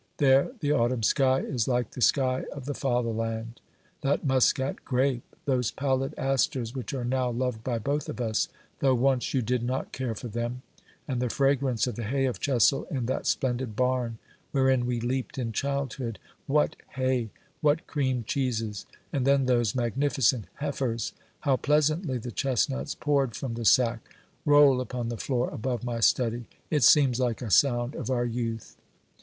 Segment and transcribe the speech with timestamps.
[0.17, 3.61] There the autumn sky is like the sky of the fatherland.
[4.01, 5.35] That muscat grape!
[5.45, 8.47] those pallid asters which are now loved by both of us,
[8.79, 10.63] though once you did not care for them!
[11.07, 14.17] and the fragrance of the hay of Chessel in that splendid barn
[14.51, 16.17] wherein we leaped in childhood!
[16.47, 17.29] What hay!
[17.61, 18.87] What cream cheeses!
[19.13, 21.13] And then those magnificent heifers!
[21.41, 23.99] How pleasantly the chestnuts, poured from the sack,
[24.47, 26.47] roll upon the floor above my study!
[26.71, 28.75] It seems like a sound of our youth.